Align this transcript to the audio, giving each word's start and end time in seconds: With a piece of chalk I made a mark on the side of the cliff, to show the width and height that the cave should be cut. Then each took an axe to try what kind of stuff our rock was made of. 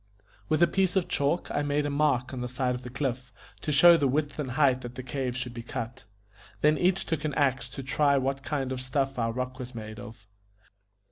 With 0.49 0.63
a 0.63 0.67
piece 0.67 0.95
of 0.95 1.07
chalk 1.07 1.51
I 1.51 1.61
made 1.61 1.85
a 1.85 1.91
mark 1.91 2.33
on 2.33 2.41
the 2.41 2.47
side 2.47 2.73
of 2.73 2.81
the 2.81 2.89
cliff, 2.89 3.31
to 3.61 3.71
show 3.71 3.97
the 3.97 4.07
width 4.07 4.39
and 4.39 4.49
height 4.53 4.81
that 4.81 4.95
the 4.95 5.03
cave 5.03 5.37
should 5.37 5.53
be 5.53 5.61
cut. 5.61 6.05
Then 6.61 6.75
each 6.75 7.05
took 7.05 7.23
an 7.23 7.35
axe 7.35 7.69
to 7.69 7.83
try 7.83 8.17
what 8.17 8.41
kind 8.41 8.71
of 8.71 8.81
stuff 8.81 9.19
our 9.19 9.31
rock 9.31 9.59
was 9.59 9.75
made 9.75 9.99
of. 9.99 10.27